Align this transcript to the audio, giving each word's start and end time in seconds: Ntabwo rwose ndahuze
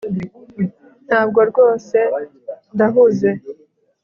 Ntabwo 1.07 1.39
rwose 1.49 1.97
ndahuze 2.75 3.31